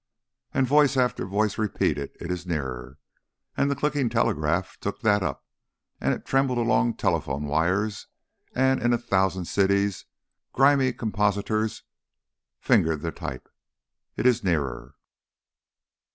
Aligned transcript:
_"And 0.57 0.65
voice 0.65 0.97
after 0.97 1.27
voice 1.27 1.59
repeated, 1.59 2.17
"It 2.19 2.31
is 2.31 2.47
nearer," 2.47 2.97
and 3.55 3.69
the 3.69 3.75
clicking 3.75 4.09
telegraph 4.09 4.79
took 4.81 5.01
that 5.01 5.21
up, 5.21 5.45
and 5.99 6.11
it 6.11 6.25
trembled 6.25 6.57
along 6.57 6.95
telephone 6.95 7.43
wires, 7.45 8.07
and 8.55 8.81
in 8.81 8.93
a 8.93 8.97
thousand 8.97 9.45
cities 9.45 10.05
grimy 10.53 10.91
compositors 10.93 11.83
fingered 12.59 13.01
the 13.01 13.11
type. 13.11 13.47
"It 14.17 14.25
is 14.25 14.43
nearer." 14.43 14.95